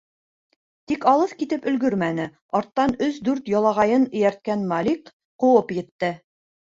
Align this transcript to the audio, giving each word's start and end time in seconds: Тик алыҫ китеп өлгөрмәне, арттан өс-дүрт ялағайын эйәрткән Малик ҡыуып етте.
Тик 0.91 1.03
алыҫ 1.11 1.35
китеп 1.41 1.67
өлгөрмәне, 1.71 2.25
арттан 2.61 2.95
өс-дүрт 3.09 3.53
ялағайын 3.57 4.09
эйәрткән 4.13 4.65
Малик 4.73 5.13
ҡыуып 5.45 5.77
етте. 5.83 6.15